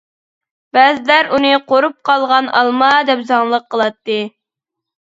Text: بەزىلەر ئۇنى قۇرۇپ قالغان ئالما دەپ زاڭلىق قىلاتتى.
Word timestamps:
بەزىلەر 0.77 1.29
ئۇنى 1.35 1.51
قۇرۇپ 1.73 1.99
قالغان 2.11 2.51
ئالما 2.57 2.91
دەپ 3.13 3.23
زاڭلىق 3.35 3.71
قىلاتتى. 3.77 4.19